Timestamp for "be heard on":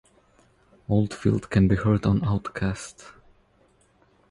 1.67-2.23